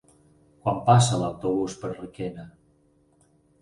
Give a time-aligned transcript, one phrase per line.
[0.63, 2.51] Quan passa l'autobús per Requena?